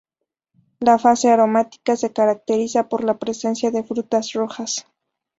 La 0.79 0.97
fase 0.97 1.29
aromática 1.29 1.95
se 1.95 2.11
caracteriza 2.11 2.89
por 2.89 3.03
la 3.03 3.19
presencia 3.19 3.69
de 3.69 3.83
frutas 3.83 4.33
rojas. 4.33 4.87